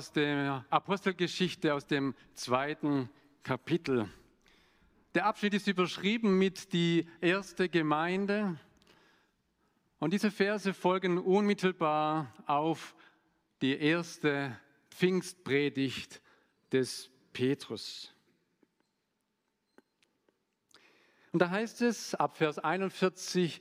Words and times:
Aus 0.00 0.12
der 0.12 0.64
Apostelgeschichte, 0.70 1.74
aus 1.74 1.86
dem 1.86 2.14
zweiten 2.32 3.10
Kapitel. 3.42 4.08
Der 5.14 5.26
Abschnitt 5.26 5.52
ist 5.52 5.66
überschrieben 5.66 6.38
mit 6.38 6.72
die 6.72 7.06
erste 7.20 7.68
Gemeinde. 7.68 8.58
Und 9.98 10.14
diese 10.14 10.30
Verse 10.30 10.72
folgen 10.72 11.18
unmittelbar 11.18 12.32
auf 12.46 12.94
die 13.60 13.78
erste 13.78 14.58
Pfingstpredigt 14.88 16.22
des 16.72 17.10
Petrus. 17.34 18.14
Und 21.30 21.42
da 21.42 21.50
heißt 21.50 21.82
es 21.82 22.14
ab 22.14 22.38
Vers 22.38 22.58
41, 22.58 23.60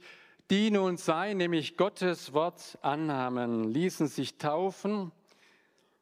die 0.49 0.71
nun 0.71 0.95
sei, 0.95 1.33
nämlich 1.33 1.75
Gottes 1.75 2.31
Wort 2.31 2.79
annahmen, 2.81 3.65
ließen 3.65 4.07
sich 4.07 4.37
taufen 4.37 5.11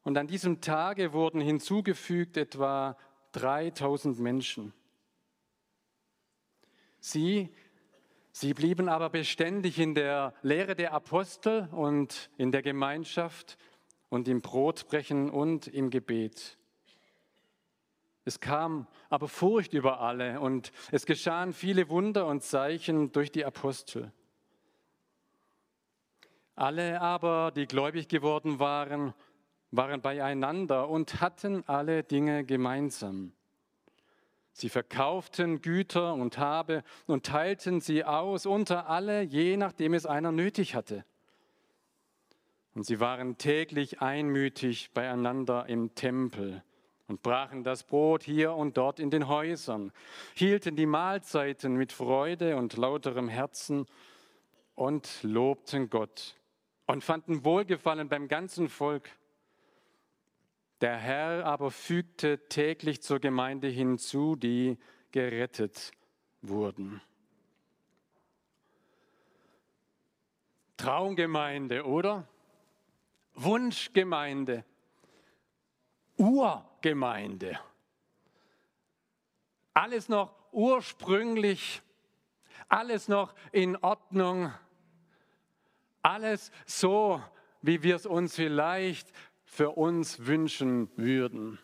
und 0.08 0.18
an 0.18 0.28
diesem 0.28 0.62
Tage 0.62 1.12
wurden 1.12 1.42
hinzugefügt 1.42 2.38
etwa 2.38 2.96
3000 3.34 4.18
Menschen. 4.18 4.74
Sie, 7.02 7.54
sie 8.32 8.54
blieben 8.54 8.88
aber 8.88 9.10
beständig 9.10 9.80
in 9.80 9.96
der 9.96 10.34
Lehre 10.44 10.78
der 10.78 10.94
Apostel 10.94 11.68
und 11.74 12.30
in 12.38 12.54
der 12.54 12.62
Gemeinschaft 12.62 13.58
und 14.08 14.30
im 14.30 14.40
Brotbrechen 14.40 15.30
und 15.30 15.68
im 15.68 15.90
Gebet. 15.90 16.58
Es 18.24 18.40
kam 18.40 18.88
aber 19.10 19.28
Furcht 19.28 19.74
über 19.74 20.00
alle 20.00 20.40
und 20.40 20.72
es 20.90 21.06
geschahen 21.06 21.52
viele 21.52 21.90
Wunder 21.90 22.28
und 22.28 22.44
Zeichen 22.44 23.12
durch 23.12 23.30
die 23.30 23.44
Apostel. 23.44 24.14
Alle 26.56 27.02
aber, 27.02 27.52
die 27.52 27.68
gläubig 27.68 28.08
geworden 28.08 28.58
waren, 28.58 29.14
waren 29.72 30.02
beieinander 30.02 30.90
und 30.90 31.22
hatten 31.22 31.64
alle 31.68 32.04
Dinge 32.04 32.44
gemeinsam. 32.44 33.34
Sie 34.54 34.70
verkauften 34.70 35.62
Güter 35.62 36.14
und 36.16 36.38
Habe 36.40 36.84
und 37.06 37.26
teilten 37.26 37.80
sie 37.80 38.04
aus 38.04 38.46
unter 38.46 38.90
alle, 38.90 39.22
je 39.22 39.56
nachdem 39.56 39.94
es 39.94 40.06
einer 40.06 40.32
nötig 40.32 40.74
hatte. 40.74 41.06
Und 42.74 42.84
sie 42.86 43.00
waren 43.00 43.38
täglich 43.38 44.02
einmütig 44.02 44.92
beieinander 44.94 45.68
im 45.68 45.94
Tempel 45.96 46.64
und 47.08 47.22
brachen 47.22 47.64
das 47.64 47.84
Brot 47.84 48.24
hier 48.24 48.54
und 48.54 48.78
dort 48.78 49.00
in 49.00 49.10
den 49.10 49.28
Häusern, 49.28 49.92
hielten 50.34 50.76
die 50.76 50.86
Mahlzeiten 50.86 51.76
mit 51.76 51.92
Freude 51.92 52.56
und 52.56 52.78
lauterem 52.78 53.30
Herzen 53.30 53.86
und 54.76 55.24
lobten 55.24 55.90
Gott 55.90 56.36
und 56.86 57.04
fanden 57.04 57.44
Wohlgefallen 57.44 58.10
beim 58.10 58.28
ganzen 58.28 58.70
Volk. 58.70 59.10
Der 60.82 60.98
Herr 60.98 61.46
aber 61.46 61.72
fügte 61.72 62.48
täglich 62.50 63.02
zur 63.02 63.20
Gemeinde 63.20 63.68
hinzu, 63.68 64.36
die 64.36 64.78
gerettet 65.12 65.92
wurden. 66.42 67.02
Traumgemeinde, 70.78 71.84
oder? 71.86 72.28
Wunschgemeinde, 73.34 74.64
Urgemeinde. 76.18 77.60
Alles 79.74 80.10
noch 80.10 80.34
ursprünglich, 80.52 81.82
alles 82.68 83.08
noch 83.08 83.34
in 83.52 83.76
Ordnung, 83.78 84.52
alles 86.02 86.52
so, 86.66 87.22
wie 87.62 87.84
wir 87.84 87.96
es 87.96 88.06
uns 88.06 88.36
vielleicht 88.36 89.12
für 89.58 89.72
uns 89.72 90.28
wünschen 90.28 90.88
würden. 90.98 91.58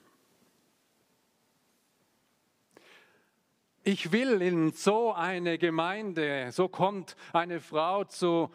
Ich 3.84 4.12
will 4.12 4.42
in 4.42 4.72
so 4.72 5.14
eine 5.14 5.60
Gemeinde, 5.60 6.52
so 6.52 6.68
kommt 6.68 7.16
eine 7.34 7.60
Frau 7.60 8.04
zu 8.04 8.50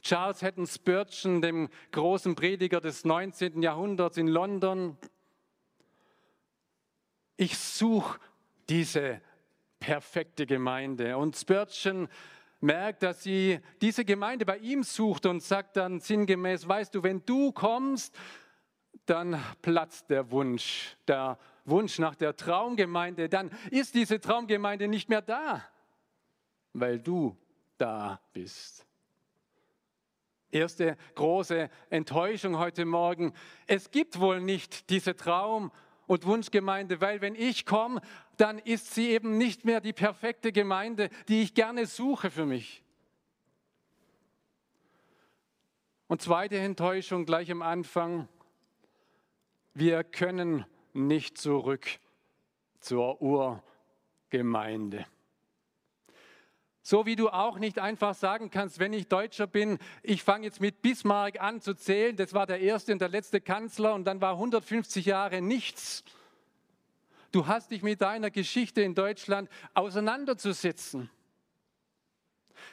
Charles 0.00 0.42
Hatton 0.42 0.66
Spurgeon, 0.66 1.42
dem 1.42 1.68
großen 1.92 2.34
Prediger 2.34 2.80
des 2.80 3.04
19. 3.04 3.60
Jahrhunderts 3.60 4.16
in 4.16 4.28
London. 4.28 4.96
Ich 7.36 7.58
suche 7.58 8.18
diese 8.70 9.20
perfekte 9.78 10.46
Gemeinde. 10.46 11.18
Und 11.18 11.36
Spurgeon 11.36 12.08
merkt, 12.62 13.02
dass 13.02 13.22
sie 13.22 13.60
diese 13.82 14.06
Gemeinde 14.06 14.46
bei 14.46 14.56
ihm 14.56 14.84
sucht 14.84 15.26
und 15.26 15.42
sagt 15.42 15.76
dann 15.76 16.00
sinngemäß, 16.00 16.66
weißt 16.66 16.94
du, 16.94 17.02
wenn 17.02 17.26
du 17.26 17.52
kommst, 17.52 18.16
dann 19.06 19.42
platzt 19.62 20.10
der 20.10 20.30
Wunsch, 20.30 20.96
der 21.06 21.38
Wunsch 21.64 21.98
nach 21.98 22.14
der 22.14 22.36
Traumgemeinde, 22.36 23.28
dann 23.28 23.50
ist 23.70 23.94
diese 23.94 24.20
Traumgemeinde 24.20 24.88
nicht 24.88 25.08
mehr 25.08 25.22
da, 25.22 25.62
weil 26.72 26.98
du 26.98 27.36
da 27.78 28.20
bist. 28.32 28.86
Erste 30.50 30.96
große 31.14 31.68
Enttäuschung 31.90 32.58
heute 32.58 32.84
Morgen. 32.84 33.32
Es 33.66 33.90
gibt 33.90 34.20
wohl 34.20 34.40
nicht 34.40 34.88
diese 34.90 35.16
Traum- 35.16 35.72
und 36.06 36.26
Wunschgemeinde, 36.26 37.00
weil 37.00 37.20
wenn 37.20 37.34
ich 37.34 37.66
komme, 37.66 38.00
dann 38.36 38.58
ist 38.58 38.94
sie 38.94 39.10
eben 39.10 39.38
nicht 39.38 39.64
mehr 39.64 39.80
die 39.80 39.92
perfekte 39.92 40.52
Gemeinde, 40.52 41.08
die 41.28 41.42
ich 41.42 41.54
gerne 41.54 41.86
suche 41.86 42.30
für 42.30 42.46
mich. 42.46 42.84
Und 46.06 46.22
zweite 46.22 46.58
Enttäuschung 46.58 47.24
gleich 47.24 47.50
am 47.50 47.62
Anfang. 47.62 48.28
Wir 49.74 50.04
können 50.04 50.64
nicht 50.92 51.36
zurück 51.36 51.84
zur 52.78 53.20
Urgemeinde. 53.20 55.04
So 56.80 57.06
wie 57.06 57.16
du 57.16 57.28
auch 57.30 57.58
nicht 57.58 57.80
einfach 57.80 58.14
sagen 58.14 58.50
kannst, 58.50 58.78
wenn 58.78 58.92
ich 58.92 59.08
Deutscher 59.08 59.48
bin, 59.48 59.78
ich 60.04 60.22
fange 60.22 60.44
jetzt 60.44 60.60
mit 60.60 60.80
Bismarck 60.80 61.40
an 61.40 61.60
zu 61.60 61.74
zählen, 61.74 62.14
das 62.14 62.34
war 62.34 62.46
der 62.46 62.60
erste 62.60 62.92
und 62.92 63.00
der 63.00 63.08
letzte 63.08 63.40
Kanzler 63.40 63.94
und 63.94 64.04
dann 64.04 64.20
war 64.20 64.34
150 64.34 65.06
Jahre 65.06 65.42
nichts. 65.42 66.04
Du 67.32 67.48
hast 67.48 67.72
dich 67.72 67.82
mit 67.82 68.00
deiner 68.00 68.30
Geschichte 68.30 68.82
in 68.82 68.94
Deutschland 68.94 69.50
auseinanderzusetzen. 69.72 71.10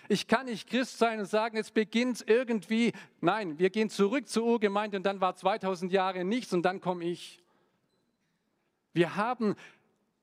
Ich 0.10 0.28
kann 0.28 0.46
nicht 0.46 0.70
Christ 0.70 0.98
sein 0.98 1.20
und 1.20 1.26
sagen, 1.26 1.58
es 1.58 1.72
beginnt 1.72 2.24
irgendwie. 2.28 2.94
Nein, 3.20 3.58
wir 3.60 3.70
gehen 3.70 3.90
zurück 3.90 4.28
zur 4.28 4.46
Urgemeinde 4.46 4.98
und 4.98 5.04
dann 5.04 5.22
war 5.22 5.36
2000 5.36 5.92
Jahre 5.92 6.24
nichts 6.24 6.54
und 6.54 6.64
dann 6.64 6.82
komme 6.82 7.06
ich. 7.06 7.42
Wir 8.94 9.16
haben 9.16 9.56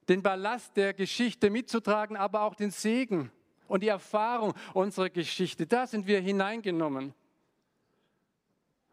den 0.08 0.22
Ballast 0.22 0.76
der 0.76 0.94
Geschichte 0.94 1.50
mitzutragen, 1.50 2.16
aber 2.16 2.42
auch 2.42 2.54
den 2.54 2.70
Segen 2.70 3.30
und 3.66 3.82
die 3.82 3.88
Erfahrung 3.88 4.54
unserer 4.74 5.10
Geschichte. 5.10 5.66
Da 5.66 5.86
sind 5.86 6.06
wir 6.06 6.20
hineingenommen. 6.20 7.14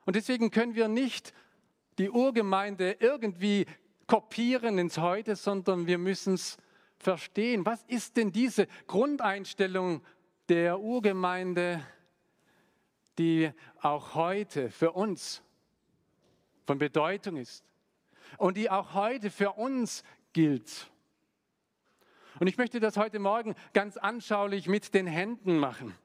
Und 0.05 0.15
deswegen 0.15 0.51
können 0.51 0.75
wir 0.75 0.87
nicht 0.87 1.33
die 1.97 2.09
Urgemeinde 2.09 2.97
irgendwie 2.99 3.66
kopieren 4.07 4.78
ins 4.78 4.97
Heute, 4.97 5.35
sondern 5.35 5.87
wir 5.87 5.97
müssen 5.97 6.35
es 6.35 6.57
verstehen. 6.97 7.66
Was 7.66 7.83
ist 7.87 8.17
denn 8.17 8.31
diese 8.31 8.67
Grundeinstellung 8.87 10.01
der 10.49 10.79
Urgemeinde, 10.79 11.85
die 13.17 13.51
auch 13.81 14.15
heute 14.15 14.69
für 14.69 14.91
uns 14.91 15.41
von 16.65 16.77
Bedeutung 16.77 17.37
ist 17.37 17.63
und 18.37 18.57
die 18.57 18.69
auch 18.69 18.93
heute 18.93 19.29
für 19.29 19.53
uns 19.53 20.03
gilt? 20.33 20.91
Und 22.39 22.47
ich 22.47 22.57
möchte 22.57 22.79
das 22.79 22.97
heute 22.97 23.19
Morgen 23.19 23.55
ganz 23.73 23.95
anschaulich 23.97 24.67
mit 24.67 24.93
den 24.93 25.07
Händen 25.07 25.57
machen. 25.57 25.95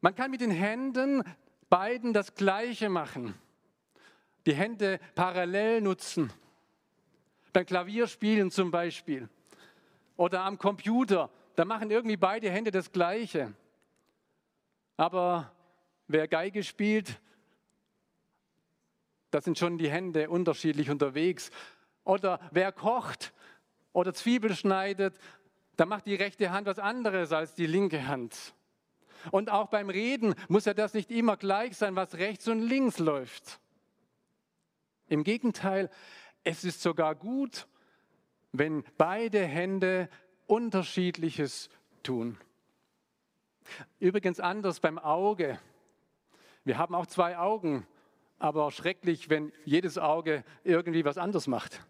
Man 0.00 0.14
kann 0.14 0.30
mit 0.30 0.40
den 0.40 0.50
Händen 0.50 1.24
beiden 1.68 2.12
das 2.12 2.34
Gleiche 2.34 2.88
machen. 2.88 3.34
Die 4.46 4.54
Hände 4.54 5.00
parallel 5.14 5.80
nutzen. 5.80 6.32
Beim 7.52 7.66
Klavierspielen 7.66 8.50
zum 8.50 8.70
Beispiel. 8.70 9.28
Oder 10.16 10.42
am 10.42 10.58
Computer. 10.58 11.30
Da 11.54 11.64
machen 11.64 11.90
irgendwie 11.90 12.16
beide 12.16 12.50
Hände 12.50 12.70
das 12.70 12.90
Gleiche. 12.90 13.52
Aber 14.96 15.52
wer 16.08 16.28
Geige 16.28 16.62
spielt, 16.62 17.20
da 19.30 19.40
sind 19.40 19.58
schon 19.58 19.78
die 19.78 19.90
Hände 19.90 20.30
unterschiedlich 20.30 20.90
unterwegs. 20.90 21.50
Oder 22.04 22.40
wer 22.50 22.72
kocht 22.72 23.32
oder 23.92 24.14
Zwiebel 24.14 24.54
schneidet, 24.54 25.16
da 25.76 25.86
macht 25.86 26.06
die 26.06 26.14
rechte 26.14 26.50
Hand 26.50 26.66
was 26.66 26.78
anderes 26.78 27.32
als 27.32 27.54
die 27.54 27.66
linke 27.66 28.06
Hand. 28.06 28.54
Und 29.30 29.50
auch 29.50 29.68
beim 29.68 29.90
Reden 29.90 30.34
muss 30.48 30.66
ja 30.66 30.74
das 30.74 30.94
nicht 30.94 31.10
immer 31.10 31.36
gleich 31.36 31.76
sein, 31.76 31.96
was 31.96 32.14
rechts 32.14 32.46
und 32.48 32.60
links 32.60 32.98
läuft. 32.98 33.60
Im 35.08 35.24
Gegenteil, 35.24 35.90
es 36.42 36.64
ist 36.64 36.82
sogar 36.82 37.14
gut, 37.14 37.66
wenn 38.52 38.84
beide 38.96 39.44
Hände 39.44 40.08
unterschiedliches 40.46 41.68
tun. 42.02 42.38
Übrigens 43.98 44.40
anders 44.40 44.80
beim 44.80 44.98
Auge. 44.98 45.58
Wir 46.64 46.78
haben 46.78 46.94
auch 46.94 47.06
zwei 47.06 47.38
Augen, 47.38 47.86
aber 48.38 48.70
schrecklich, 48.70 49.30
wenn 49.30 49.52
jedes 49.64 49.98
Auge 49.98 50.44
irgendwie 50.64 51.04
was 51.04 51.18
anderes 51.18 51.46
macht. 51.46 51.80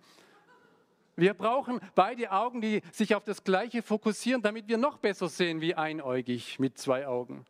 Wir 1.16 1.34
brauchen 1.34 1.80
beide 1.94 2.32
Augen, 2.32 2.60
die 2.60 2.82
sich 2.90 3.14
auf 3.14 3.22
das 3.22 3.44
Gleiche 3.44 3.82
fokussieren, 3.82 4.42
damit 4.42 4.66
wir 4.66 4.78
noch 4.78 4.98
besser 4.98 5.28
sehen 5.28 5.60
wie 5.60 5.74
einäugig 5.74 6.58
mit 6.58 6.76
zwei 6.76 7.06
Augen. 7.06 7.44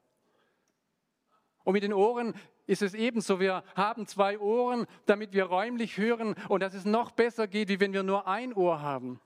Und 1.64 1.72
mit 1.72 1.82
den 1.82 1.94
Ohren 1.94 2.34
ist 2.66 2.82
es 2.82 2.92
ebenso. 2.92 3.40
Wir 3.40 3.64
haben 3.74 4.06
zwei 4.06 4.38
Ohren, 4.38 4.86
damit 5.06 5.32
wir 5.32 5.44
räumlich 5.44 5.96
hören 5.96 6.34
und 6.48 6.60
dass 6.60 6.74
es 6.74 6.84
noch 6.84 7.10
besser 7.10 7.46
geht, 7.46 7.68
wie 7.68 7.80
wenn 7.80 7.94
wir 7.94 8.02
nur 8.02 8.26
ein 8.26 8.52
Ohr 8.52 8.82
haben. 8.82 9.18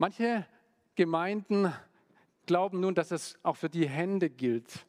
Manche 0.00 0.46
Gemeinden 0.94 1.74
glauben 2.46 2.80
nun, 2.80 2.94
dass 2.94 3.10
es 3.10 3.38
auch 3.42 3.58
für 3.58 3.68
die 3.68 3.86
Hände 3.86 4.30
gilt, 4.30 4.86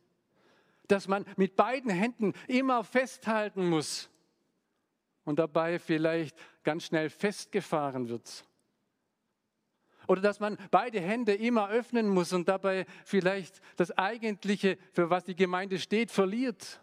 dass 0.88 1.10
man 1.10 1.26
mit 1.36 1.58
beiden 1.58 1.92
Händen 1.92 2.32
immer 2.48 2.86
festhalten 2.86 3.68
muss 3.68 4.10
und 5.26 5.38
dabei 5.38 5.80
vielleicht 5.80 6.38
ganz 6.64 6.86
schnell 6.86 7.10
festgefahren 7.10 8.08
wird. 8.08 8.46
Oder 10.08 10.22
dass 10.22 10.40
man 10.40 10.58
beide 10.72 11.02
Hände 11.02 11.34
immer 11.34 11.68
öffnen 11.68 12.08
muss 12.08 12.32
und 12.32 12.48
dabei 12.48 12.86
vielleicht 13.04 13.60
das 13.76 13.92
Eigentliche, 13.92 14.78
für 14.94 15.10
was 15.10 15.26
die 15.26 15.36
Gemeinde 15.36 15.78
steht, 15.78 16.10
verliert. 16.10 16.80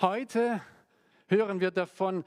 Heute 0.00 0.62
hören 1.28 1.60
wir 1.60 1.70
davon, 1.70 2.24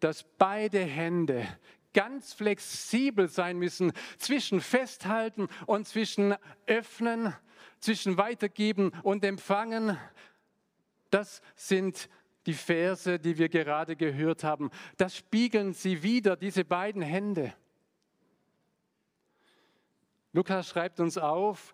dass 0.00 0.22
beide 0.38 0.80
Hände 0.80 1.46
ganz 1.94 2.34
flexibel 2.34 3.28
sein 3.28 3.58
müssen 3.58 3.92
zwischen 4.18 4.60
Festhalten 4.60 5.48
und 5.66 5.88
zwischen 5.88 6.36
Öffnen, 6.66 7.34
zwischen 7.80 8.18
Weitergeben 8.18 8.92
und 9.02 9.24
Empfangen. 9.24 9.98
Das 11.10 11.40
sind 11.54 12.10
die 12.46 12.52
Verse, 12.52 13.18
die 13.18 13.38
wir 13.38 13.48
gerade 13.48 13.96
gehört 13.96 14.44
haben. 14.44 14.70
Das 14.96 15.16
spiegeln 15.16 15.72
sie 15.72 16.02
wieder, 16.02 16.36
diese 16.36 16.64
beiden 16.64 17.00
Hände. 17.00 17.54
Lukas 20.32 20.68
schreibt 20.68 21.00
uns 21.00 21.16
auf, 21.16 21.72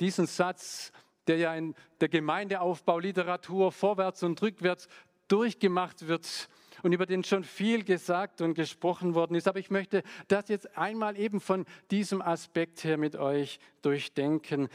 diesen 0.00 0.26
Satz, 0.26 0.92
der 1.26 1.38
ja 1.38 1.54
in 1.54 1.74
der 2.00 2.08
Gemeindeaufbauliteratur 2.08 3.72
vorwärts 3.72 4.22
und 4.22 4.40
rückwärts 4.40 4.88
durchgemacht 5.26 6.06
wird, 6.06 6.48
und 6.82 6.92
über 6.92 7.06
den 7.06 7.24
schon 7.24 7.44
viel 7.44 7.84
gesagt 7.84 8.40
und 8.40 8.54
gesprochen 8.54 9.14
worden 9.14 9.34
ist. 9.34 9.48
Aber 9.48 9.58
ich 9.58 9.70
möchte 9.70 10.02
das 10.28 10.48
jetzt 10.48 10.76
einmal 10.76 11.18
eben 11.18 11.40
von 11.40 11.64
diesem 11.90 12.22
Aspekt 12.22 12.84
her 12.84 12.96
mit 12.96 13.16
euch 13.16 13.60
durchdenken. 13.82 14.68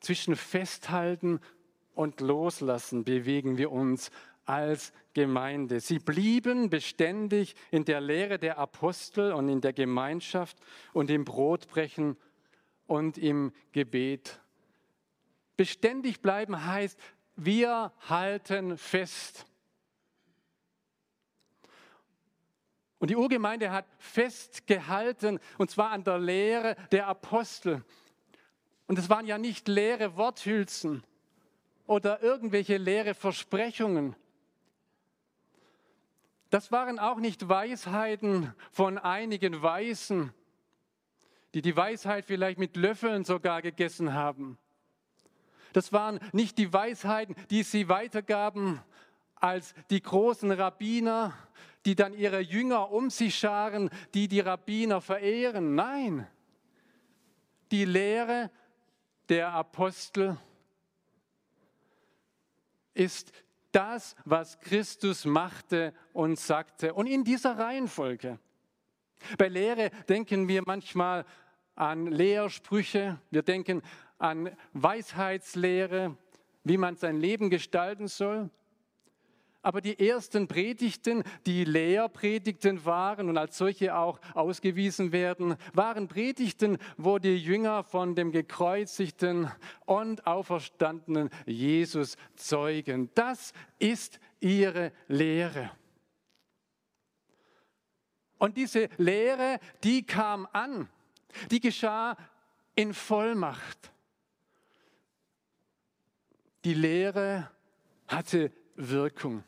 Zwischen 0.00 0.36
Festhalten 0.36 1.40
und 1.94 2.20
Loslassen 2.20 3.04
bewegen 3.04 3.58
wir 3.58 3.72
uns 3.72 4.10
als 4.44 4.92
Gemeinde. 5.12 5.80
Sie 5.80 5.98
blieben 5.98 6.70
beständig 6.70 7.54
in 7.70 7.84
der 7.84 8.00
Lehre 8.00 8.38
der 8.38 8.58
Apostel 8.58 9.32
und 9.32 9.48
in 9.48 9.60
der 9.60 9.72
Gemeinschaft 9.72 10.56
und 10.92 11.10
im 11.10 11.24
Brotbrechen 11.24 12.16
und 12.86 13.18
im 13.18 13.52
Gebet. 13.72 14.40
Beständig 15.56 16.22
bleiben 16.22 16.64
heißt, 16.64 16.98
wir 17.36 17.92
halten 18.08 18.78
fest. 18.78 19.44
Und 22.98 23.10
die 23.10 23.16
Urgemeinde 23.16 23.70
hat 23.70 23.86
festgehalten, 23.98 25.38
und 25.56 25.70
zwar 25.70 25.90
an 25.90 26.04
der 26.04 26.18
Lehre 26.18 26.76
der 26.90 27.06
Apostel. 27.06 27.84
Und 28.86 28.98
es 28.98 29.08
waren 29.08 29.26
ja 29.26 29.38
nicht 29.38 29.68
leere 29.68 30.16
Worthülsen 30.16 31.04
oder 31.86 32.22
irgendwelche 32.22 32.76
leere 32.76 33.14
Versprechungen. 33.14 34.16
Das 36.50 36.72
waren 36.72 36.98
auch 36.98 37.18
nicht 37.18 37.48
Weisheiten 37.48 38.54
von 38.72 38.98
einigen 38.98 39.62
Weisen, 39.62 40.32
die 41.54 41.62
die 41.62 41.76
Weisheit 41.76 42.24
vielleicht 42.24 42.58
mit 42.58 42.76
Löffeln 42.76 43.24
sogar 43.24 43.62
gegessen 43.62 44.14
haben. 44.14 44.58
Das 45.72 45.92
waren 45.92 46.18
nicht 46.32 46.56
die 46.58 46.72
Weisheiten, 46.72 47.36
die 47.50 47.62
sie 47.62 47.88
weitergaben 47.88 48.80
als 49.34 49.74
die 49.90 50.02
großen 50.02 50.50
Rabbiner, 50.50 51.34
die 51.88 51.94
dann 51.94 52.12
ihre 52.12 52.40
Jünger 52.40 52.90
um 52.90 53.08
sich 53.08 53.34
scharen, 53.34 53.88
die 54.12 54.28
die 54.28 54.40
Rabbiner 54.40 55.00
verehren. 55.00 55.74
Nein, 55.74 56.26
die 57.70 57.86
Lehre 57.86 58.50
der 59.30 59.54
Apostel 59.54 60.36
ist 62.92 63.32
das, 63.72 64.14
was 64.26 64.60
Christus 64.60 65.24
machte 65.24 65.94
und 66.12 66.38
sagte. 66.38 66.92
Und 66.92 67.06
in 67.06 67.24
dieser 67.24 67.58
Reihenfolge. 67.58 68.38
Bei 69.38 69.48
Lehre 69.48 69.88
denken 70.10 70.46
wir 70.46 70.64
manchmal 70.66 71.24
an 71.74 72.06
Lehrsprüche, 72.08 73.18
wir 73.30 73.42
denken 73.42 73.80
an 74.18 74.54
Weisheitslehre, 74.74 76.18
wie 76.64 76.76
man 76.76 76.96
sein 76.96 77.16
Leben 77.16 77.48
gestalten 77.48 78.08
soll. 78.08 78.50
Aber 79.68 79.82
die 79.82 80.08
ersten 80.08 80.48
Predigten, 80.48 81.22
die 81.44 81.62
Lehrpredigten 81.62 82.86
waren 82.86 83.28
und 83.28 83.36
als 83.36 83.58
solche 83.58 83.94
auch 83.94 84.18
ausgewiesen 84.32 85.12
werden, 85.12 85.56
waren 85.74 86.08
Predigten, 86.08 86.78
wo 86.96 87.18
die 87.18 87.36
Jünger 87.36 87.84
von 87.84 88.14
dem 88.14 88.32
gekreuzigten 88.32 89.52
und 89.84 90.26
auferstandenen 90.26 91.28
Jesus 91.44 92.16
zeugen. 92.34 93.10
Das 93.14 93.52
ist 93.78 94.18
ihre 94.40 94.90
Lehre. 95.06 95.70
Und 98.38 98.56
diese 98.56 98.88
Lehre, 98.96 99.60
die 99.84 100.02
kam 100.02 100.48
an, 100.50 100.88
die 101.50 101.60
geschah 101.60 102.16
in 102.74 102.94
Vollmacht. 102.94 103.92
Die 106.64 106.72
Lehre 106.72 107.50
hatte 108.06 108.50
Wirkung. 108.76 109.44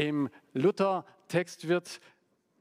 Im 0.00 0.30
Luther-Text 0.54 1.68
wird 1.68 2.00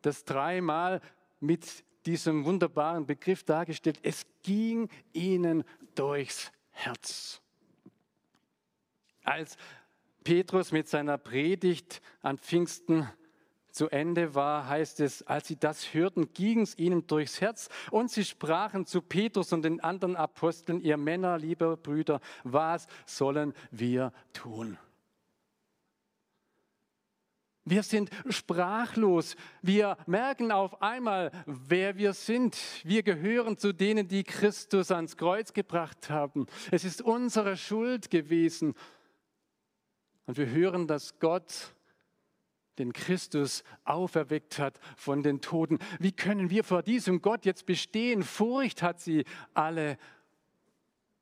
das 0.01 0.25
dreimal 0.25 1.00
mit 1.39 1.86
diesem 2.05 2.43
wunderbaren 2.43 3.05
Begriff 3.05 3.46
dargestellt. 3.46 3.98
Es 4.03 4.25
ging 4.43 4.89
ihnen 5.13 5.63
durchs 5.96 6.51
Herz. 6.72 7.41
Als 9.24 9.55
Petrus 10.25 10.74
mit 10.74 10.89
seiner 10.89 11.17
Predigt 11.17 12.01
an 12.22 12.38
Pfingsten 12.38 13.08
zu 13.72 13.88
Ende 13.88 14.36
war, 14.36 14.67
heißt 14.67 15.00
es, 15.00 15.24
als 15.24 15.48
sie 15.48 15.55
das 15.55 15.93
hörten, 15.93 16.34
ging 16.34 16.60
es 16.60 16.77
ihnen 16.77 17.08
durchs 17.08 17.39
Herz 17.39 17.69
und 17.89 18.12
sie 18.12 18.25
sprachen 18.25 18.86
zu 18.86 19.01
Petrus 19.01 19.53
und 19.53 19.62
den 19.62 19.79
anderen 19.79 20.17
Aposteln, 20.17 20.81
ihr 20.81 20.98
Männer, 20.98 21.38
liebe 21.38 21.77
Brüder, 21.77 22.19
was 22.43 22.88
sollen 23.05 23.53
wir 23.72 24.12
tun? 24.34 24.77
Wir 27.69 27.83
sind 27.83 28.09
sprachlos. 28.29 29.35
Wir 29.61 29.95
merken 30.07 30.51
auf 30.51 30.81
einmal, 30.81 31.31
wer 31.45 31.97
wir 31.97 32.13
sind. 32.13 32.57
Wir 32.83 33.03
gehören 33.03 33.57
zu 33.57 33.73
denen, 33.73 34.07
die 34.07 34.23
Christus 34.23 34.89
ans 34.91 35.17
Kreuz 35.17 35.53
gebracht 35.53 36.09
haben. 36.09 36.47
Es 36.71 36.83
ist 36.83 37.01
unsere 37.01 37.57
Schuld 37.57 38.09
gewesen. 38.09 38.73
Und 40.25 40.38
wir 40.38 40.49
hören, 40.49 40.88
dass 40.88 41.19
Gott 41.19 41.75
den 42.79 42.91
Christus 42.91 43.63
auferweckt 43.83 44.57
hat 44.57 44.79
von 44.95 45.21
den 45.21 45.41
Toten. 45.41 45.77
Wie 45.99 46.11
können 46.11 46.49
wir 46.49 46.63
vor 46.63 46.81
diesem 46.81 47.21
Gott 47.21 47.45
jetzt 47.45 47.67
bestehen? 47.67 48.23
Furcht 48.23 48.81
hat 48.81 48.99
sie 48.99 49.25
alle 49.53 49.97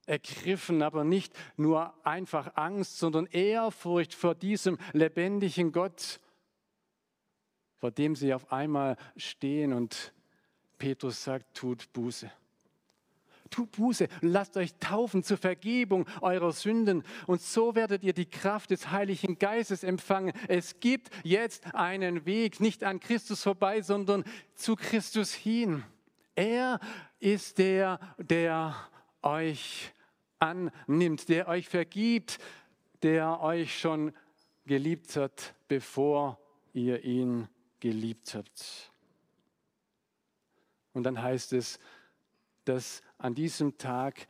ergriffen, 0.06 0.82
aber 0.82 1.04
nicht 1.04 1.34
nur 1.58 1.94
einfach 2.06 2.56
Angst, 2.56 3.00
sondern 3.00 3.26
Ehrfurcht 3.26 4.14
vor 4.14 4.36
diesem 4.36 4.78
lebendigen 4.94 5.74
Gott, 5.74 6.22
vor 7.78 7.92
dem 7.92 8.16
sie 8.16 8.34
auf 8.34 8.52
einmal 8.52 8.98
stehen 9.16 9.74
und 9.74 10.14
Petrus 10.78 11.24
sagt, 11.24 11.56
tut 11.56 11.92
Buße. 11.94 12.32
tut 13.50 13.72
Buße, 13.72 14.08
lasst 14.22 14.58
euch 14.58 14.76
taufen 14.80 15.24
zur 15.24 15.38
Vergebung 15.38 16.06
eurer 16.22 16.52
Sünden 16.52 17.04
und 17.28 17.42
so 17.42 17.76
werdet 17.76 18.04
ihr 18.04 18.14
die 18.14 18.30
Kraft 18.30 18.72
des 18.72 18.92
Heiligen 18.92 19.40
Geistes 19.40 19.84
empfangen. 19.84 20.34
Es 20.48 20.80
gibt 20.80 21.10
jetzt 21.24 21.74
einen 21.74 22.26
Weg, 22.26 22.60
nicht 22.60 22.84
an 22.84 23.00
Christus 23.00 23.44
vorbei, 23.44 23.82
sondern 23.82 24.26
zu 24.56 24.76
Christus 24.76 25.34
hin. 25.34 25.84
Er 26.36 26.80
ist 27.20 27.58
der, 27.58 28.00
der 28.18 28.76
euch 29.22 29.94
annimmt, 30.40 31.30
der 31.30 31.48
euch 31.48 31.68
vergibt, 31.68 32.38
der 33.02 33.42
euch 33.42 33.80
schon 33.80 34.14
geliebt 34.66 35.16
hat, 35.16 35.56
bevor 35.68 36.40
ihr 36.74 37.04
ihn 37.04 37.48
geliebt 37.80 38.34
habt. 38.36 38.92
Und 40.94 41.04
dann 41.04 41.22
heißt 41.22 41.54
es, 41.54 41.80
dass 42.66 43.02
an 43.18 43.36
diesem 43.36 43.78
Tag 43.78 44.28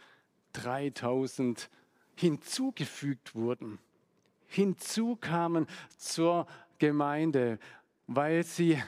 3000 0.54 1.70
hinzugefügt 2.16 3.36
wurden, 3.36 3.80
hinzukamen 4.48 5.68
zur 5.98 6.48
Gemeinde, 6.80 7.60
weil 8.08 8.44
sie 8.44 8.82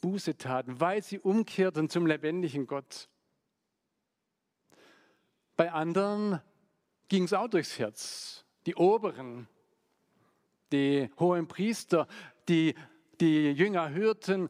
Buße 0.00 0.36
taten, 0.36 0.80
weil 0.80 1.02
sie 1.02 1.18
umkehrten 1.18 1.88
zum 1.88 2.06
lebendigen 2.06 2.66
Gott. 2.66 3.08
Bei 5.56 5.72
anderen 5.72 6.40
ging 7.08 7.24
es 7.24 7.32
auch 7.32 7.48
durchs 7.48 7.78
Herz. 7.78 8.44
Die 8.66 8.74
Oberen, 8.74 9.48
die 10.72 11.10
hohen 11.18 11.48
Priester, 11.48 12.06
die 12.48 12.74
die 13.20 13.52
Jünger 13.52 13.90
hörten. 13.90 14.48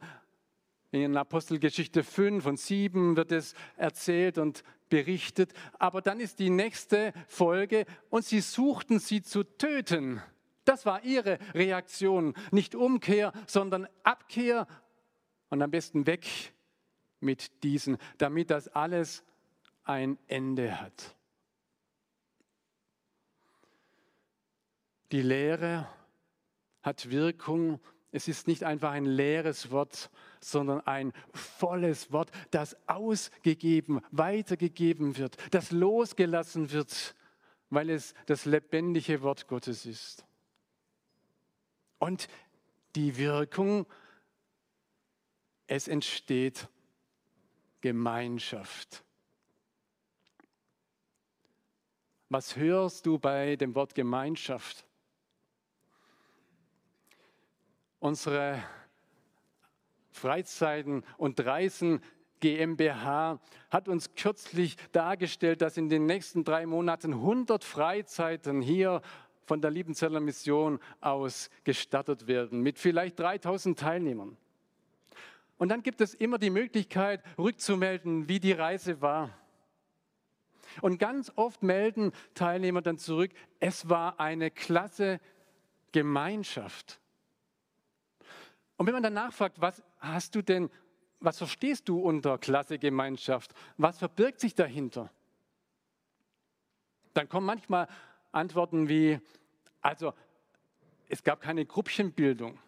In 0.91 1.17
Apostelgeschichte 1.17 2.03
5 2.03 2.45
und 2.45 2.59
7 2.59 3.17
wird 3.17 3.31
es 3.31 3.53
erzählt 3.75 4.37
und 4.37 4.63
berichtet. 4.89 5.53
Aber 5.79 6.01
dann 6.01 6.19
ist 6.19 6.39
die 6.39 6.49
nächste 6.49 7.13
Folge 7.27 7.85
und 8.09 8.25
sie 8.25 8.41
suchten 8.41 8.99
sie 8.99 9.21
zu 9.21 9.43
töten. 9.43 10.21
Das 10.65 10.85
war 10.85 11.03
ihre 11.03 11.39
Reaktion. 11.53 12.33
Nicht 12.51 12.75
Umkehr, 12.75 13.33
sondern 13.47 13.87
Abkehr 14.03 14.67
und 15.49 15.61
am 15.61 15.71
besten 15.71 16.07
weg 16.07 16.53
mit 17.19 17.63
diesen, 17.63 17.97
damit 18.17 18.49
das 18.49 18.67
alles 18.67 19.23
ein 19.83 20.17
Ende 20.27 20.79
hat. 20.79 21.15
Die 25.11 25.21
Lehre 25.21 25.87
hat 26.81 27.09
Wirkung. 27.09 27.79
Es 28.11 28.27
ist 28.27 28.47
nicht 28.47 28.63
einfach 28.63 28.91
ein 28.91 29.05
leeres 29.05 29.69
Wort, 29.69 30.09
sondern 30.39 30.81
ein 30.87 31.13
volles 31.33 32.11
Wort, 32.11 32.31
das 32.51 32.77
ausgegeben, 32.87 34.01
weitergegeben 34.11 35.17
wird, 35.17 35.37
das 35.53 35.71
losgelassen 35.71 36.71
wird, 36.71 37.15
weil 37.69 37.89
es 37.89 38.13
das 38.25 38.45
lebendige 38.45 39.21
Wort 39.21 39.47
Gottes 39.47 39.85
ist. 39.85 40.25
Und 41.99 42.27
die 42.95 43.17
Wirkung, 43.17 43.85
es 45.67 45.87
entsteht 45.87 46.69
Gemeinschaft. 47.81 49.03
Was 52.29 52.55
hörst 52.55 53.05
du 53.05 53.19
bei 53.19 53.55
dem 53.57 53.75
Wort 53.75 53.95
Gemeinschaft? 53.95 54.86
Unsere 58.07 58.63
Freizeiten 60.11 61.03
und 61.17 61.45
Reisen 61.45 62.01
GmbH 62.39 63.41
hat 63.69 63.89
uns 63.89 64.15
kürzlich 64.15 64.77
dargestellt, 64.93 65.61
dass 65.61 65.75
in 65.75 65.89
den 65.89 66.05
nächsten 66.05 66.45
drei 66.45 66.65
Monaten 66.65 67.11
100 67.11 67.65
Freizeiten 67.65 68.61
hier 68.61 69.01
von 69.43 69.59
der 69.59 69.71
Liebenzeller 69.71 70.21
Mission 70.21 70.79
aus 71.01 71.49
gestartet 71.65 72.27
werden, 72.27 72.61
mit 72.61 72.79
vielleicht 72.79 73.19
3000 73.19 73.77
Teilnehmern. 73.77 74.37
Und 75.57 75.67
dann 75.67 75.83
gibt 75.83 75.99
es 75.99 76.13
immer 76.13 76.37
die 76.37 76.49
Möglichkeit, 76.49 77.21
rückzumelden, 77.37 78.29
wie 78.29 78.39
die 78.39 78.53
Reise 78.53 79.01
war. 79.01 79.37
Und 80.79 80.97
ganz 80.97 81.29
oft 81.35 81.61
melden 81.61 82.13
Teilnehmer 82.35 82.81
dann 82.81 82.99
zurück, 82.99 83.31
es 83.59 83.89
war 83.89 84.17
eine 84.17 84.49
klasse 84.49 85.19
Gemeinschaft. 85.91 87.01
Und 88.77 88.85
wenn 88.85 88.93
man 88.93 89.03
dann 89.03 89.13
nachfragt, 89.13 89.59
was 89.59 89.83
hast 89.99 90.35
du 90.35 90.41
denn, 90.41 90.69
was 91.19 91.39
verstehst 91.39 91.89
du 91.89 91.99
unter 91.99 92.37
Klassegemeinschaft? 92.37 93.53
Was 93.77 93.97
verbirgt 93.97 94.39
sich 94.39 94.53
dahinter? 94.53 95.11
Dann 97.13 97.27
kommen 97.27 97.47
manchmal 97.47 97.87
Antworten 98.31 98.87
wie, 98.87 99.19
also 99.81 100.13
es 101.09 101.23
gab 101.23 101.41
keine 101.41 101.65
Gruppchenbildung, 101.65 102.59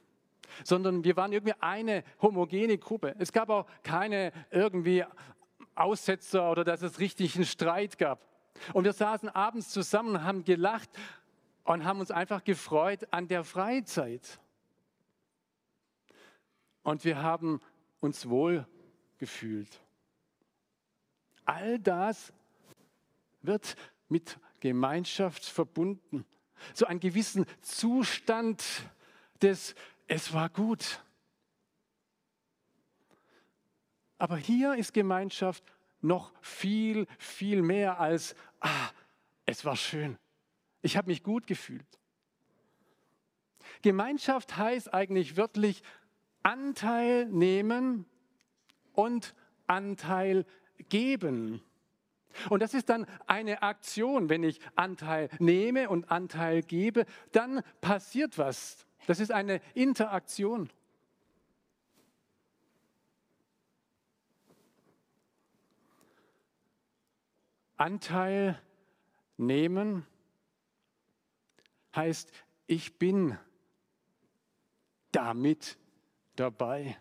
sondern 0.64 1.04
wir 1.04 1.16
waren 1.16 1.32
irgendwie 1.32 1.54
eine 1.60 2.04
homogene 2.22 2.80
Gruppe. 2.80 3.16
Es 3.20 3.32
gab 3.32 3.50
auch 3.50 3.68
keine 3.84 4.32
irgendwie 4.50 5.06
Aussetzer 5.76 6.50
oder 6.50 6.64
dass 6.64 6.82
es 6.82 7.00
richtig 7.00 7.36
einen 7.36 7.46
Streit 7.46 8.00
gab. 8.00 8.26
Und 8.74 8.84
wir 8.84 8.94
saßen 8.94 9.30
abends 9.30 9.70
zusammen 9.70 10.24
haben 10.24 10.44
gelacht 10.44 10.90
und 11.64 11.86
haben 11.86 12.00
uns 12.00 12.10
einfach 12.10 12.44
gefreut 12.44 13.08
an 13.12 13.28
der 13.28 13.44
Freizeit. 13.44 14.40
Und 16.90 17.06
wir 17.06 17.22
haben 17.22 17.62
uns 18.00 18.28
wohl 18.30 18.66
gefühlt. 19.20 19.80
All 21.46 21.78
das 21.78 22.34
wird 23.44 23.76
mit 24.08 24.40
Gemeinschaft 24.60 25.46
verbunden. 25.46 26.26
So 26.74 26.88
einen 26.88 27.00
gewissen 27.00 27.46
Zustand 27.62 28.64
des 29.40 29.76
Es 30.08 30.34
war 30.34 30.50
gut. 30.50 31.06
Aber 34.18 34.38
hier 34.38 34.74
ist 34.74 34.92
Gemeinschaft 34.92 35.64
noch 36.02 36.34
viel, 36.42 37.06
viel 37.20 37.62
mehr 37.62 38.00
als, 38.00 38.34
ah, 38.62 38.90
es 39.46 39.64
war 39.64 39.76
schön. 39.76 40.18
Ich 40.82 40.98
habe 40.98 41.10
mich 41.10 41.22
gut 41.22 41.46
gefühlt. 41.46 42.00
Gemeinschaft 43.84 44.58
heißt 44.58 44.92
eigentlich 44.92 45.38
wörtlich 45.38 45.84
Anteil 46.50 47.28
nehmen 47.28 48.08
und 48.94 49.36
Anteil 49.68 50.48
geben. 50.90 51.62
Und 52.50 52.64
das 52.64 52.74
ist 52.74 52.90
dann 52.90 53.06
eine 53.28 53.62
Aktion. 53.62 54.30
Wenn 54.30 54.42
ich 54.42 54.60
Anteil 54.76 55.30
nehme 55.38 55.90
und 55.90 56.10
Anteil 56.10 56.64
gebe, 56.64 57.06
dann 57.34 57.62
passiert 57.82 58.40
was. 58.40 58.88
Das 59.06 59.20
ist 59.20 59.32
eine 59.32 59.62
Interaktion. 59.76 60.72
Anteil 67.78 68.60
nehmen 69.38 70.04
heißt, 71.96 72.32
ich 72.66 72.98
bin 72.98 73.38
damit 75.12 75.78
dabei. 76.40 76.98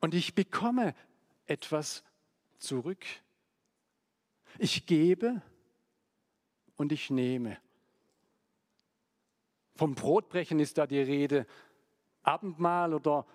Und 0.00 0.14
ich 0.14 0.34
bekomme 0.34 0.94
etwas 1.46 2.02
zurück. 2.58 3.04
Ich 4.58 4.86
gebe 4.86 5.40
und 6.76 6.92
ich 6.92 7.10
nehme. 7.10 7.58
Vom 9.76 9.94
Brotbrechen 9.94 10.58
ist 10.58 10.78
da 10.78 10.86
die 10.86 11.00
Rede. 11.00 11.46
Abendmahl 12.22 12.94
oder 12.94 13.26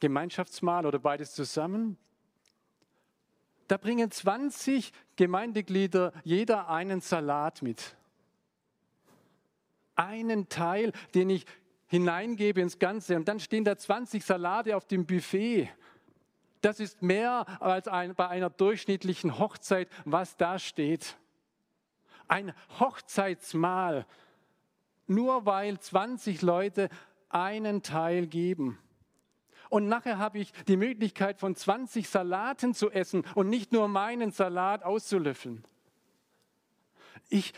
Gemeinschaftsmahl 0.00 0.86
oder 0.86 0.98
beides 0.98 1.34
zusammen. 1.34 1.96
Da 3.68 3.76
bringen 3.76 4.10
20 4.10 4.92
Gemeindeglieder 5.16 6.12
jeder 6.24 6.68
einen 6.68 7.00
Salat 7.00 7.62
mit. 7.62 7.96
Einen 9.96 10.48
Teil, 10.48 10.92
den 11.14 11.30
ich 11.30 11.46
hineingebe 11.86 12.60
ins 12.60 12.78
Ganze. 12.78 13.16
Und 13.16 13.28
dann 13.28 13.40
stehen 13.40 13.64
da 13.64 13.76
20 13.76 14.24
Salate 14.24 14.76
auf 14.76 14.86
dem 14.86 15.06
Buffet. 15.06 15.68
Das 16.60 16.80
ist 16.80 17.02
mehr 17.02 17.46
als 17.60 17.88
ein, 17.88 18.14
bei 18.14 18.28
einer 18.28 18.50
durchschnittlichen 18.50 19.38
Hochzeit, 19.38 19.88
was 20.04 20.36
da 20.36 20.58
steht. 20.58 21.16
Ein 22.26 22.54
Hochzeitsmahl, 22.80 24.06
nur 25.06 25.44
weil 25.44 25.78
20 25.78 26.40
Leute 26.40 26.88
einen 27.28 27.82
Teil 27.82 28.26
geben. 28.26 28.78
Und 29.68 29.88
nachher 29.88 30.18
habe 30.18 30.38
ich 30.38 30.52
die 30.68 30.76
Möglichkeit, 30.76 31.38
von 31.38 31.54
20 31.54 32.08
Salaten 32.08 32.74
zu 32.74 32.90
essen 32.90 33.24
und 33.34 33.48
nicht 33.48 33.72
nur 33.72 33.88
meinen 33.88 34.30
Salat 34.30 34.84
auszulöffeln. 34.84 35.64
Ich, 37.28 37.52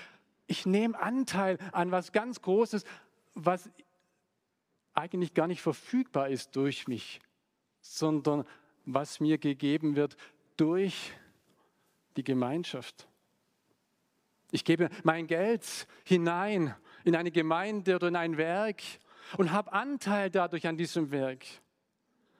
ich 0.46 0.66
nehme 0.66 0.98
Anteil 0.98 1.58
an 1.72 1.90
was 1.90 2.12
ganz 2.12 2.40
Großes, 2.42 2.84
was 3.34 3.70
eigentlich 4.94 5.34
gar 5.34 5.46
nicht 5.46 5.60
verfügbar 5.60 6.28
ist 6.28 6.56
durch 6.56 6.88
mich, 6.88 7.20
sondern 7.80 8.44
was 8.84 9.20
mir 9.20 9.38
gegeben 9.38 9.96
wird 9.96 10.16
durch 10.56 11.12
die 12.16 12.24
Gemeinschaft. 12.24 13.08
Ich 14.52 14.64
gebe 14.64 14.88
mein 15.02 15.26
Geld 15.26 15.86
hinein 16.04 16.74
in 17.04 17.16
eine 17.16 17.30
Gemeinde 17.30 17.96
oder 17.96 18.08
in 18.08 18.16
ein 18.16 18.36
Werk 18.36 18.82
und 19.36 19.52
habe 19.52 19.72
Anteil 19.72 20.30
dadurch 20.30 20.66
an 20.66 20.76
diesem 20.76 21.10
Werk. 21.10 21.44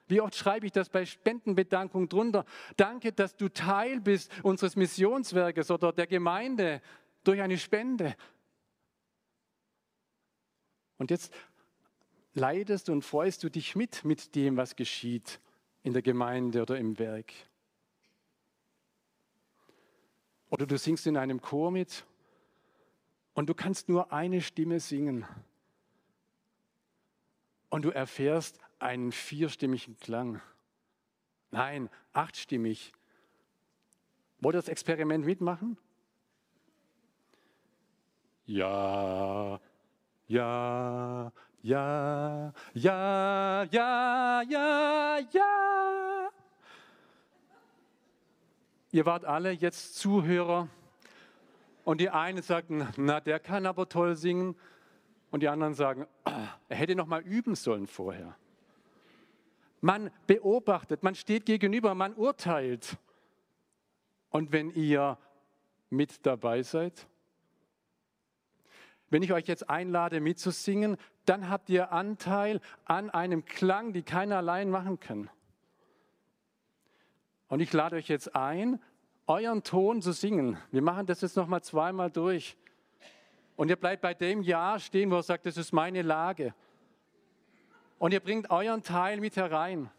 Wie 0.07 0.21
oft 0.21 0.35
schreibe 0.35 0.65
ich 0.65 0.71
das 0.71 0.87
bei 0.87 1.05
Spendenbedankung 1.05 2.07
drunter? 2.07 2.45
Danke, 2.77 3.11
dass 3.11 3.35
du 3.35 3.49
Teil 3.49 3.99
bist 3.99 4.31
unseres 4.41 4.77
Missionswerkes 4.77 5.69
oder 5.69 5.91
der 5.91 6.07
Gemeinde 6.07 6.81
durch 7.27 7.41
eine 7.41 7.57
Spende. 7.57 8.15
Und 10.97 11.11
jetzt 11.11 11.33
leidest 12.33 12.89
und 12.89 13.03
freust 13.03 13.43
du 13.43 13.49
dich 13.49 13.75
mit 13.75 14.05
mit 14.05 14.35
dem, 14.35 14.57
was 14.57 14.75
geschieht 14.75 15.39
in 15.83 15.93
der 15.93 16.01
Gemeinde 16.01 16.61
oder 16.61 16.77
im 16.77 16.97
Werk. 16.99 17.33
Oder 20.49 20.65
du 20.65 20.77
singst 20.77 21.05
in 21.07 21.17
einem 21.17 21.41
Chor 21.41 21.71
mit 21.71 22.05
und 23.33 23.49
du 23.49 23.53
kannst 23.53 23.89
nur 23.89 24.11
eine 24.13 24.41
Stimme 24.41 24.79
singen. 24.79 25.25
Und 27.69 27.83
du 27.83 27.89
erfährst 27.89 28.59
einen 28.79 29.11
vierstimmigen 29.11 29.97
Klang. 29.97 30.41
Nein, 31.51 31.89
achtstimmig. 32.13 32.93
Wollt 34.39 34.55
ihr 34.55 34.59
das 34.59 34.69
Experiment 34.69 35.25
mitmachen? 35.25 35.77
Ja, 38.47 39.59
ja, 40.27 41.31
ja, 41.61 42.53
ja, 42.73 43.63
ja, 43.63 44.41
ja, 44.41 45.19
ja. 45.31 46.29
Ihr 48.93 49.05
wart 49.05 49.25
alle 49.25 49.51
jetzt 49.51 49.95
Zuhörer 49.97 50.69
und 51.83 51.99
die 51.99 52.09
einen 52.09 52.41
sagten, 52.41 52.87
na, 52.95 53.19
der 53.19 53.41
kann 53.41 53.65
aber 53.65 53.89
toll 53.89 54.15
singen 54.15 54.55
und 55.29 55.43
die 55.43 55.49
anderen 55.49 55.73
sagen, 55.73 56.07
er 56.23 56.77
hätte 56.77 56.95
noch 56.95 57.07
mal 57.07 57.21
üben 57.23 57.53
sollen 57.53 57.85
vorher. 57.85 58.37
Man 59.81 60.09
beobachtet, 60.25 61.03
man 61.03 61.15
steht 61.15 61.45
gegenüber, 61.45 61.95
man 61.95 62.13
urteilt. 62.13 62.95
Und 64.29 64.53
wenn 64.53 64.69
ihr 64.69 65.17
mit 65.89 66.25
dabei 66.25 66.63
seid, 66.63 67.07
wenn 69.09 69.23
ich 69.23 69.31
euch 69.31 69.47
jetzt 69.47 69.69
einlade, 69.69 70.19
mitzusingen, 70.19 70.97
dann 71.25 71.49
habt 71.49 71.69
ihr 71.69 71.91
Anteil 71.91 72.59
an 72.85 73.09
einem 73.09 73.45
Klang, 73.45 73.93
die 73.93 74.03
keiner 74.03 74.37
allein 74.37 74.69
machen 74.69 74.99
kann. 74.99 75.29
Und 77.47 77.61
ich 77.61 77.71
lade 77.71 77.95
euch 77.95 78.09
jetzt 78.09 78.35
ein, 78.35 78.81
euren 79.25 79.63
Ton 79.63 80.01
zu 80.01 80.11
singen. 80.11 80.57
Wir 80.71 80.81
machen 80.81 81.05
das 81.05 81.21
jetzt 81.21 81.37
noch 81.37 81.47
mal 81.47 81.61
zweimal 81.61 82.11
durch. 82.11 82.57
Und 83.55 83.69
ihr 83.69 83.75
bleibt 83.75 84.01
bei 84.01 84.13
dem 84.13 84.41
Ja 84.41 84.79
stehen, 84.79 85.09
wo 85.11 85.15
er 85.15 85.23
sagt, 85.23 85.45
das 85.45 85.57
ist 85.57 85.71
meine 85.71 86.01
Lage. 86.01 86.53
Und 87.99 88.13
ihr 88.13 88.19
bringt 88.19 88.51
euren 88.51 88.83
Teil 88.83 89.19
mit 89.19 89.35
herein. 89.35 89.89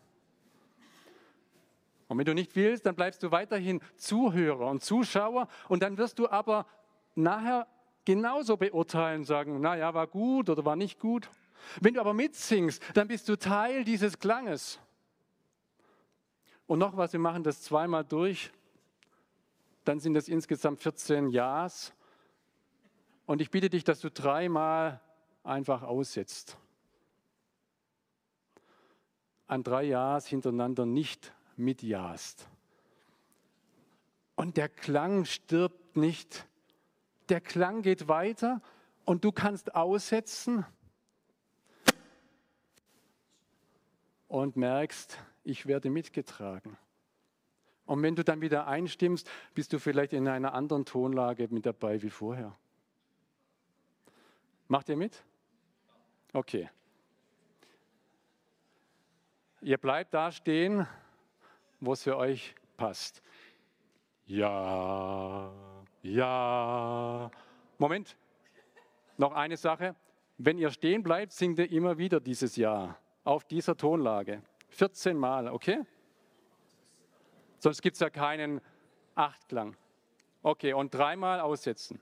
Und 2.06 2.16
wenn 2.16 2.24
du 2.24 2.34
nicht 2.34 2.56
willst, 2.56 2.86
dann 2.86 2.94
bleibst 2.94 3.22
du 3.22 3.30
weiterhin 3.30 3.80
Zuhörer 3.96 4.66
und 4.66 4.82
Zuschauer 4.82 5.48
und 5.68 5.82
dann 5.82 5.98
wirst 5.98 6.18
du 6.18 6.28
aber 6.28 6.66
nachher 7.14 7.66
genauso 8.08 8.56
beurteilen, 8.56 9.24
sagen, 9.24 9.60
naja, 9.60 9.92
war 9.92 10.06
gut 10.06 10.48
oder 10.48 10.64
war 10.64 10.76
nicht 10.76 10.98
gut. 10.98 11.28
Wenn 11.82 11.92
du 11.92 12.00
aber 12.00 12.14
mitsingst, 12.14 12.82
dann 12.94 13.06
bist 13.06 13.28
du 13.28 13.36
Teil 13.36 13.84
dieses 13.84 14.18
Klanges. 14.18 14.80
Und 16.66 16.78
noch 16.78 16.96
was, 16.96 17.12
wir 17.12 17.20
machen 17.20 17.42
das 17.42 17.60
zweimal 17.60 18.06
durch, 18.06 18.50
dann 19.84 20.00
sind 20.00 20.16
es 20.16 20.26
insgesamt 20.26 20.80
14 20.80 21.28
Ja's. 21.28 21.92
Und 23.26 23.42
ich 23.42 23.50
bitte 23.50 23.68
dich, 23.68 23.84
dass 23.84 24.00
du 24.00 24.10
dreimal 24.10 25.02
einfach 25.44 25.82
aussetzt. 25.82 26.56
An 29.46 29.62
drei 29.62 29.84
Ja's 29.84 30.26
hintereinander 30.26 30.86
nicht 30.86 31.34
mitjast. 31.56 32.48
Und 34.34 34.56
der 34.56 34.70
Klang 34.70 35.26
stirbt 35.26 35.98
nicht. 35.98 36.47
Der 37.28 37.40
Klang 37.40 37.82
geht 37.82 38.08
weiter 38.08 38.60
und 39.04 39.24
du 39.24 39.32
kannst 39.32 39.74
aussetzen 39.74 40.64
und 44.28 44.56
merkst, 44.56 45.18
ich 45.44 45.66
werde 45.66 45.90
mitgetragen. 45.90 46.76
Und 47.86 48.02
wenn 48.02 48.14
du 48.14 48.22
dann 48.22 48.42
wieder 48.42 48.66
einstimmst, 48.66 49.30
bist 49.54 49.72
du 49.72 49.78
vielleicht 49.78 50.12
in 50.12 50.28
einer 50.28 50.52
anderen 50.52 50.84
Tonlage 50.84 51.48
mit 51.50 51.64
dabei 51.64 52.02
wie 52.02 52.10
vorher. 52.10 52.54
Macht 54.68 54.90
ihr 54.90 54.96
mit? 54.96 55.24
Okay. 56.34 56.68
Ihr 59.62 59.78
bleibt 59.78 60.12
da 60.12 60.30
stehen, 60.30 60.86
wo 61.80 61.94
es 61.94 62.02
für 62.02 62.16
euch 62.18 62.54
passt. 62.76 63.22
Ja, 64.26 65.50
ja. 66.02 67.30
Moment, 67.78 68.16
noch 69.16 69.32
eine 69.32 69.56
Sache. 69.56 69.94
Wenn 70.36 70.58
ihr 70.58 70.70
stehen 70.70 71.02
bleibt, 71.02 71.32
singt 71.32 71.58
ihr 71.58 71.70
immer 71.70 71.98
wieder 71.98 72.20
dieses 72.20 72.56
Ja 72.56 72.96
auf 73.24 73.44
dieser 73.44 73.76
Tonlage. 73.76 74.42
14 74.70 75.16
Mal, 75.16 75.48
okay? 75.48 75.84
Sonst 77.58 77.82
gibt 77.82 77.94
es 77.94 78.00
ja 78.00 78.10
keinen 78.10 78.60
Achtklang. 79.14 79.76
Okay, 80.42 80.72
und 80.72 80.94
dreimal 80.94 81.40
aussetzen. 81.40 82.00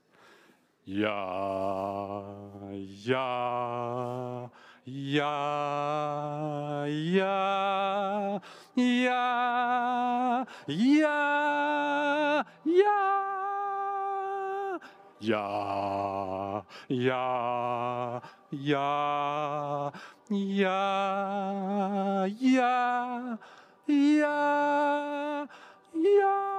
Ja, 0.84 2.24
ja, 2.72 4.50
ja, 4.84 6.86
ja, 6.86 8.40
ja, 8.76 10.46
ja, 10.66 12.44
ja, 12.64 13.25
ja, 15.20 16.64
ja, 16.88 18.22
ja, 18.50 19.92
ja, 20.28 22.26
ja, 22.26 23.38
ja, 23.86 25.48
ja. 25.92 26.56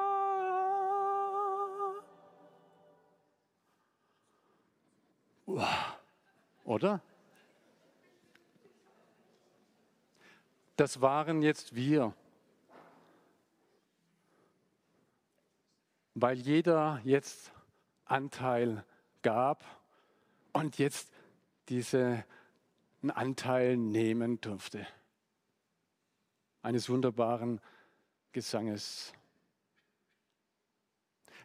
Oder? 6.65 7.01
Das 10.75 11.01
waren 11.01 11.41
jetzt 11.41 11.73
wir. 11.73 12.13
Weil 16.13 16.37
jeder 16.39 16.99
jetzt 17.03 17.51
Anteil 18.09 18.83
gab 19.21 19.63
und 20.53 20.77
jetzt 20.77 21.11
diesen 21.69 22.23
Anteil 23.07 23.77
nehmen 23.77 24.41
durfte. 24.41 24.87
Eines 26.61 26.89
wunderbaren 26.89 27.61
Gesanges. 28.31 29.13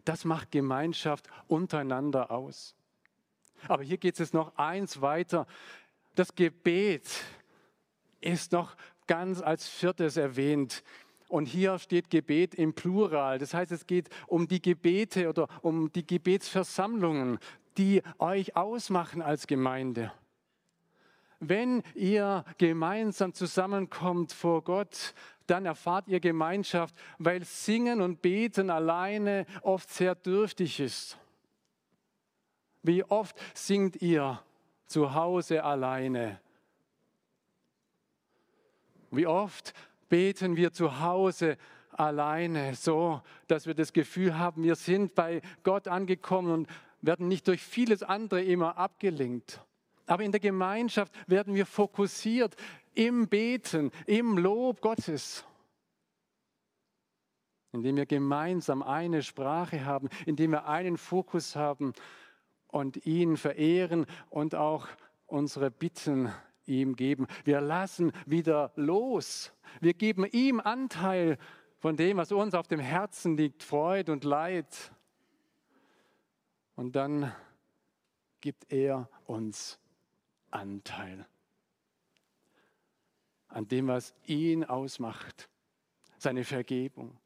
Das 0.05 0.25
macht 0.25 0.51
Gemeinschaft 0.51 1.29
untereinander 1.47 2.31
aus. 2.31 2.75
Aber 3.69 3.83
hier 3.83 3.99
geht 3.99 4.19
es 4.19 4.33
noch 4.33 4.57
eins 4.57 5.01
weiter. 5.01 5.47
Das 6.15 6.35
Gebet 6.35 7.09
ist 8.21 8.53
noch 8.53 8.77
ganz 9.07 9.41
als 9.41 9.69
viertes 9.69 10.17
erwähnt. 10.17 10.83
Und 11.33 11.47
hier 11.47 11.79
steht 11.79 12.11
Gebet 12.11 12.55
im 12.55 12.75
Plural. 12.75 13.39
Das 13.39 13.55
heißt, 13.55 13.73
es 13.73 13.87
geht 13.87 14.11
um 14.27 14.47
die 14.47 14.61
Gebete 14.61 15.31
oder 15.31 15.49
um 15.63 15.91
die 15.91 16.07
Gebetsversammlungen, 16.07 17.39
die 17.79 18.03
euch 18.19 18.55
ausmachen 18.55 19.23
als 19.23 19.47
Gemeinde. 19.47 20.13
Wenn 21.41 21.85
ihr 21.95 22.45
gemeinsam 22.59 23.33
zusammenkommt 23.33 24.35
vor 24.35 24.63
Gott, 24.63 25.15
dann 25.47 25.65
erfahrt 25.65 26.07
ihr 26.07 26.21
Gemeinschaft, 26.21 26.95
weil 27.17 27.43
Singen 27.45 28.03
und 28.03 28.21
Beten 28.21 28.69
alleine 28.69 29.47
oft 29.63 29.89
sehr 29.89 30.15
dürftig 30.15 30.81
ist. 30.81 31.17
Wie 32.83 33.05
oft 33.05 33.41
singt 33.55 34.03
ihr 34.03 34.39
zu 34.85 35.15
Hause 35.15 35.65
alleine? 35.65 36.43
Wie 39.11 39.27
oft 39.27 39.73
beten 40.13 40.57
wir 40.57 40.75
zu 40.75 41.01
Hause 41.01 41.57
alleine, 41.91 42.75
so 42.75 43.23
dass 43.47 43.67
wir 43.67 43.73
das 43.73 43.95
Gefühl 43.95 44.37
haben, 44.37 44.63
wir 44.63 44.75
sind 44.75 45.15
bei 45.15 45.41
Gott 45.63 45.89
angekommen 45.89 46.53
und 46.53 46.69
werden 47.01 47.29
nicht 47.29 47.49
durch 47.49 47.63
vieles 47.63 48.03
andere 48.03 48.43
immer 48.43 48.77
abgelenkt. 48.77 49.65
Aber 50.05 50.23
in 50.23 50.31
der 50.31 50.41
Gemeinschaft 50.43 51.15
werden 51.31 51.55
wir 51.55 51.65
fokussiert 51.65 52.57
im 52.93 53.27
Beten, 53.27 53.91
im 54.05 54.37
Lob 54.37 54.83
Gottes. 54.83 55.47
indem 57.73 57.97
wir 57.97 58.05
gemeinsam 58.05 58.83
eine 58.83 59.23
Sprache 59.23 59.87
haben, 59.87 60.11
indem 60.27 60.51
wir 60.51 60.67
einen 60.67 60.99
Fokus 60.99 61.57
haben 61.57 61.95
und 62.67 63.07
ihn 63.07 63.39
verehren 63.39 64.05
und 64.29 64.55
auch 64.55 64.89
unsere 65.25 65.71
Bitten 65.71 66.31
ihm 66.67 66.97
geben. 66.97 67.27
Wir 67.45 67.61
lassen 67.61 68.13
wieder 68.27 68.73
los. 68.77 69.53
Wir 69.81 69.95
geben 69.95 70.25
ihm 70.25 70.61
Anteil 70.61 71.39
von 71.79 71.97
dem, 71.97 72.17
was 72.17 72.33
uns 72.33 72.55
auf 72.55 72.69
dem 72.69 72.81
Herzen 72.81 73.37
liegt, 73.37 73.63
Freude 73.63 74.13
und 74.13 74.25
Leid. 74.25 74.93
Und 76.77 76.97
dann 76.97 77.33
gibt 78.41 78.73
er 78.73 79.09
uns 79.27 79.79
Anteil 80.51 81.27
an 83.49 83.69
dem, 83.69 83.89
was 83.89 84.15
ihn 84.27 84.65
ausmacht. 84.65 85.49
Seine 86.19 86.45
Vergebung, 86.45 87.19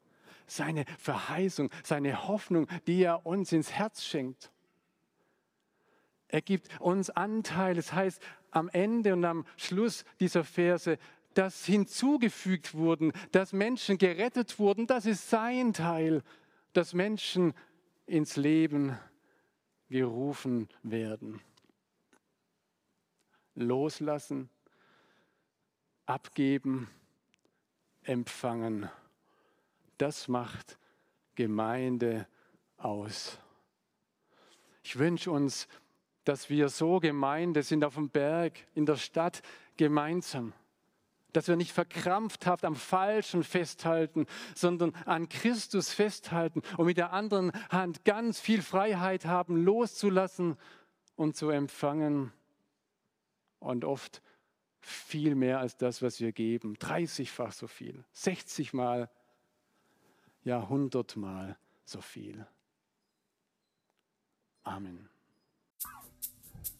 seine 0.47 0.85
Verheißung, 0.97 1.69
seine 1.83 2.27
Hoffnung, 2.27 2.67
die 2.87 3.03
er 3.03 3.25
uns 3.25 3.51
ins 3.51 3.71
Herz 3.71 4.03
schenkt. 4.03 4.51
Er 6.29 6.41
gibt 6.41 6.79
uns 6.81 7.09
Anteil. 7.09 7.75
Das 7.75 7.93
heißt, 7.93 8.21
am 8.51 8.69
Ende 8.69 9.13
und 9.13 9.25
am 9.25 9.45
Schluss 9.57 10.05
dieser 10.19 10.43
Verse, 10.43 10.97
dass 11.33 11.65
hinzugefügt 11.65 12.73
wurden, 12.73 13.13
dass 13.31 13.53
Menschen 13.53 13.97
gerettet 13.97 14.57
wurden, 14.57 14.87
das 14.87 15.05
ist 15.05 15.29
sein 15.29 15.73
Teil, 15.73 16.23
dass 16.73 16.93
Menschen 16.93 17.53
ins 18.07 18.37
Leben 18.37 18.97
gerufen 19.89 20.67
werden. 20.83 21.41
Loslassen, 23.55 24.49
abgeben, 26.05 26.89
empfangen. 28.03 28.89
Das 29.97 30.27
macht 30.27 30.77
Gemeinde 31.35 32.27
aus. 32.77 33.39
Ich 34.83 34.97
wünsche 34.97 35.31
uns, 35.31 35.67
dass 36.27 36.49
wir 36.49 36.67
so 36.67 36.99
Gemeinde 36.99 37.63
sind 37.63 37.85
auf 37.85 37.95
dem 37.95 38.09
Berg, 38.09 38.53
in 38.75 38.85
der 38.85 38.97
Stadt 38.97 39.41
gemeinsam. 39.77 40.51
Dass 41.31 41.47
wir 41.47 41.55
nicht 41.55 41.71
verkrampfthaft 41.71 42.65
am 42.65 42.75
Falschen 42.75 43.43
festhalten, 43.43 44.25
sondern 44.53 44.93
an 45.05 45.29
Christus 45.29 45.93
festhalten 45.93 46.63
und 46.75 46.85
mit 46.85 46.97
der 46.97 47.13
anderen 47.13 47.53
Hand 47.69 48.03
ganz 48.03 48.41
viel 48.41 48.61
Freiheit 48.61 49.25
haben, 49.25 49.63
loszulassen 49.63 50.57
und 51.15 51.37
zu 51.37 51.49
empfangen. 51.49 52.33
Und 53.59 53.85
oft 53.85 54.21
viel 54.81 55.33
mehr 55.33 55.59
als 55.59 55.77
das, 55.77 56.01
was 56.01 56.19
wir 56.19 56.33
geben. 56.33 56.75
30-fach 56.75 57.53
so 57.53 57.67
viel, 57.67 58.03
60 58.11 58.73
Mal, 58.73 59.09
ja 60.43 60.59
100 60.59 61.15
Mal 61.15 61.57
so 61.85 62.01
viel. 62.01 62.45
Amen. 64.63 65.09